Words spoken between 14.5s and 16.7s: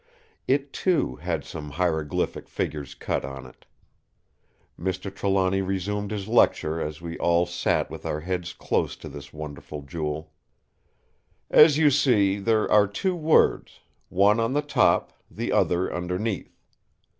the top, the other underneath.